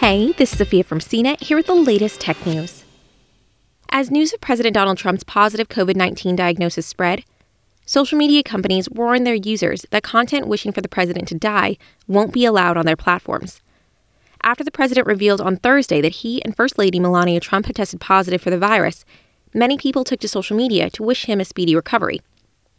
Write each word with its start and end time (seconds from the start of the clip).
Hey, 0.00 0.32
this 0.32 0.52
is 0.52 0.58
Sophia 0.58 0.82
from 0.82 0.98
CNET 0.98 1.42
here 1.42 1.58
with 1.58 1.66
the 1.66 1.74
latest 1.74 2.22
tech 2.22 2.46
news. 2.46 2.84
As 3.90 4.10
news 4.10 4.32
of 4.32 4.40
President 4.40 4.72
Donald 4.72 4.96
Trump's 4.96 5.24
positive 5.24 5.68
COVID 5.68 5.94
19 5.94 6.34
diagnosis 6.34 6.86
spread, 6.86 7.22
social 7.84 8.16
media 8.16 8.42
companies 8.42 8.88
warn 8.88 9.24
their 9.24 9.34
users 9.34 9.84
that 9.90 10.02
content 10.02 10.48
wishing 10.48 10.72
for 10.72 10.80
the 10.80 10.88
president 10.88 11.28
to 11.28 11.34
die 11.34 11.76
won't 12.08 12.32
be 12.32 12.46
allowed 12.46 12.78
on 12.78 12.86
their 12.86 12.96
platforms. 12.96 13.60
After 14.42 14.64
the 14.64 14.70
president 14.70 15.06
revealed 15.06 15.42
on 15.42 15.58
Thursday 15.58 16.00
that 16.00 16.22
he 16.24 16.42
and 16.46 16.56
First 16.56 16.78
Lady 16.78 16.98
Melania 16.98 17.38
Trump 17.38 17.66
had 17.66 17.76
tested 17.76 18.00
positive 18.00 18.40
for 18.40 18.48
the 18.48 18.58
virus, 18.58 19.04
many 19.52 19.76
people 19.76 20.02
took 20.02 20.20
to 20.20 20.28
social 20.28 20.56
media 20.56 20.88
to 20.88 21.02
wish 21.02 21.26
him 21.26 21.40
a 21.40 21.44
speedy 21.44 21.76
recovery. 21.76 22.22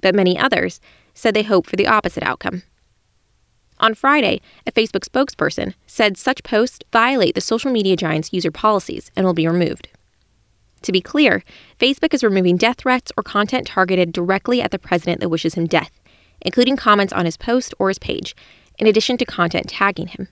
But 0.02 0.16
many 0.16 0.40
others 0.40 0.82
said 1.14 1.36
they 1.36 1.44
hope 1.44 1.68
for 1.68 1.76
the 1.76 1.86
opposite 1.86 2.24
outcome. 2.24 2.64
On 3.82 3.96
Friday, 3.96 4.42
a 4.68 4.72
Facebook 4.72 5.10
spokesperson 5.10 5.74
said 5.88 6.16
such 6.16 6.44
posts 6.44 6.80
violate 6.94 7.34
the 7.34 7.42
social 7.42 7.72
media 7.72 7.96
giant's 7.96 8.32
user 8.32 8.52
policies 8.52 9.10
and 9.16 9.26
will 9.26 9.34
be 9.34 9.48
removed. 9.48 9.90
To 10.84 10.92
be 10.92 11.02
clear, 11.02 11.44
Facebook 11.80 12.14
is 12.14 12.24
removing 12.24 12.58
death 12.58 12.78
threats 12.78 13.12
or 13.18 13.24
content 13.24 13.66
targeted 13.66 14.14
directly 14.14 14.62
at 14.62 14.70
the 14.70 14.78
president 14.78 15.20
that 15.20 15.30
wishes 15.30 15.56
him 15.56 15.66
death, 15.66 16.00
including 16.42 16.78
comments 16.78 17.12
on 17.12 17.26
his 17.26 17.38
post 17.38 17.74
or 17.80 17.88
his 17.88 17.98
page, 17.98 18.36
in 18.78 18.86
addition 18.86 19.18
to 19.18 19.26
content 19.26 19.70
tagging 19.70 20.08
him. 20.08 20.28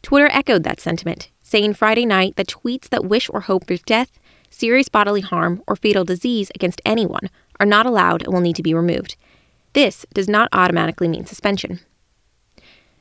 Twitter 0.00 0.28
echoed 0.32 0.62
that 0.62 0.80
sentiment, 0.80 1.30
saying 1.42 1.74
Friday 1.74 2.06
night 2.06 2.36
that 2.36 2.46
tweets 2.46 2.88
that 2.90 3.04
wish 3.04 3.28
or 3.30 3.40
hope 3.40 3.66
for 3.66 3.76
death, 3.78 4.20
serious 4.50 4.88
bodily 4.88 5.20
harm, 5.20 5.62
or 5.66 5.74
fatal 5.74 6.04
disease 6.04 6.50
against 6.54 6.80
anyone 6.84 7.28
are 7.58 7.66
not 7.66 7.86
allowed 7.86 8.22
and 8.22 8.32
will 8.32 8.40
need 8.40 8.56
to 8.56 8.62
be 8.62 8.72
removed. 8.72 9.16
This 9.72 10.06
does 10.14 10.28
not 10.28 10.48
automatically 10.52 11.08
mean 11.08 11.26
suspension. 11.26 11.80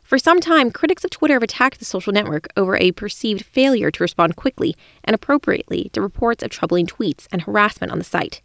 For 0.09 0.18
some 0.18 0.40
time, 0.40 0.72
critics 0.72 1.04
of 1.04 1.12
Twitter 1.12 1.36
have 1.36 1.44
attacked 1.44 1.77
the 1.77 1.86
social 1.86 2.12
network 2.12 2.48
over 2.58 2.76
a 2.76 2.91
perceived 2.94 3.45
failure 3.45 3.91
to 3.91 4.04
respond 4.04 4.35
quickly 4.35 4.76
and 5.04 5.13
appropriately 5.13 5.91
to 5.94 6.02
reports 6.02 6.41
of 6.41 6.49
troubling 6.49 6.88
tweets 6.88 7.27
and 7.32 7.43
harassment 7.43 7.91
on 7.91 7.99
the 7.99 8.04
site. 8.04 8.41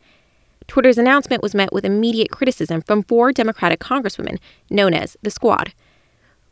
Twitter's 0.69 0.99
announcement 0.99 1.43
was 1.43 1.55
met 1.55 1.73
with 1.73 1.87
immediate 1.87 2.31
criticism 2.31 2.83
from 2.83 3.03
four 3.03 3.33
Democratic 3.33 3.81
congresswomen, 3.81 4.39
known 4.69 4.93
as 4.93 5.17
the 5.23 5.31
Squad. 5.31 5.73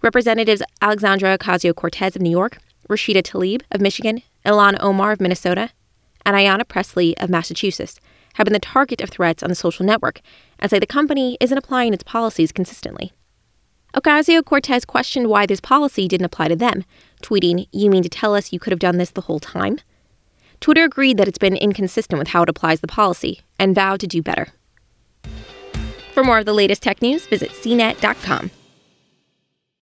Representatives 0.01 0.63
Alexandra 0.81 1.37
Ocasio 1.37 1.75
Cortez 1.75 2.17
of 2.17 2.23
New 2.23 2.31
York, 2.31 2.57
Rashida 2.89 3.23
Tlaib 3.23 3.61
of 3.71 3.83
Michigan, 3.83 4.23
Ilhan 4.47 4.79
Omar 4.81 5.13
of 5.13 5.21
Minnesota, 5.21 5.69
and 6.25 6.35
Ayanna 6.35 6.67
Pressley 6.67 7.19
of 7.19 7.29
Massachusetts 7.29 8.01
have 8.37 8.47
been 8.47 8.55
the 8.55 8.59
target 8.59 9.03
of 9.03 9.11
threats 9.11 9.43
on 9.43 9.51
the 9.51 9.55
social 9.55 9.85
network 9.85 10.23
and 10.59 10.71
say 10.71 10.79
the 10.79 10.87
company 10.87 11.37
isn't 11.39 11.59
applying 11.59 11.93
its 11.93 12.03
policies 12.03 12.51
consistently. 12.51 13.13
Ocasio 13.95 14.43
Cortez 14.43 14.87
questioned 14.87 15.29
why 15.29 15.45
this 15.45 15.61
policy 15.61 16.09
didn't 16.09 16.25
apply 16.25 16.49
to 16.49 16.57
them, 16.57 16.85
tweeting, 17.23 17.67
You 17.73 17.91
mean 17.91 18.03
to 18.03 18.09
tell 18.09 18.35
us 18.35 18.53
you 18.53 18.59
could 18.59 18.71
have 18.71 18.81
done 18.81 18.97
this 18.97 19.11
the 19.11 19.21
whole 19.23 19.39
time? 19.39 19.79
Twitter 20.61 20.85
agreed 20.85 21.19
that 21.19 21.29
it's 21.29 21.39
been 21.39 21.57
inconsistent 21.57 22.19
with 22.19 22.29
how 22.29 22.43
it 22.43 22.49
applies 22.49 22.81
the 22.81 22.87
policy 22.87 23.43
and 23.59 23.75
vowed 23.75 24.01
to 24.01 24.07
do 24.07 24.23
better. 24.23 24.49
For 26.15 26.25
more 26.25 26.39
of 26.39 26.47
the 26.47 26.55
latest 26.55 26.83
tech 26.83 27.03
news, 27.03 27.27
visit 27.27 27.51
cnet.com. 27.51 28.51